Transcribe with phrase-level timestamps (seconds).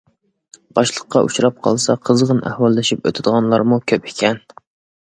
[0.79, 4.43] باشلىققا ئۇچراپ قالسا قىزغىن ئەھۋاللىشىپ ئۆتىدىغانلارمۇ كۆپ ئىكەن.